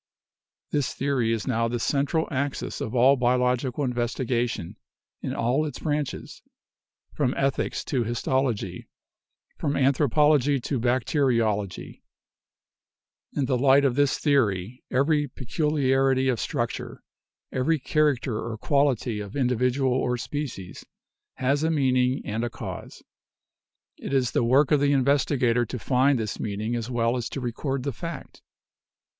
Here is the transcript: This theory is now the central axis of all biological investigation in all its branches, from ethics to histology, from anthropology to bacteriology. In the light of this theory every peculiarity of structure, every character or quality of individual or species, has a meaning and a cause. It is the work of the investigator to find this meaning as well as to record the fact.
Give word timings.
This 0.71 0.95
theory 0.95 1.31
is 1.31 1.45
now 1.45 1.67
the 1.67 1.77
central 1.79 2.27
axis 2.31 2.81
of 2.81 2.95
all 2.95 3.15
biological 3.15 3.83
investigation 3.83 4.75
in 5.21 5.35
all 5.35 5.63
its 5.63 5.77
branches, 5.77 6.41
from 7.13 7.35
ethics 7.37 7.83
to 7.83 8.03
histology, 8.03 8.87
from 9.59 9.77
anthropology 9.77 10.59
to 10.61 10.79
bacteriology. 10.79 12.01
In 13.33 13.45
the 13.45 13.59
light 13.59 13.85
of 13.85 13.93
this 13.93 14.17
theory 14.17 14.83
every 14.89 15.27
peculiarity 15.27 16.29
of 16.29 16.39
structure, 16.39 17.03
every 17.51 17.77
character 17.77 18.39
or 18.39 18.57
quality 18.57 19.19
of 19.19 19.35
individual 19.35 19.93
or 19.93 20.17
species, 20.17 20.83
has 21.35 21.61
a 21.61 21.69
meaning 21.69 22.23
and 22.25 22.43
a 22.43 22.49
cause. 22.49 23.03
It 23.97 24.13
is 24.13 24.31
the 24.31 24.43
work 24.43 24.71
of 24.71 24.79
the 24.79 24.93
investigator 24.93 25.63
to 25.67 25.77
find 25.77 26.17
this 26.17 26.39
meaning 26.39 26.75
as 26.75 26.89
well 26.89 27.15
as 27.17 27.29
to 27.29 27.39
record 27.39 27.83
the 27.83 27.93
fact. 27.93 28.41